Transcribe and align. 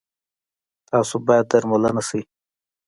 تاسو 0.89 1.15
باید 1.27 1.45
درملنه 1.51 2.01
شی 2.07 2.21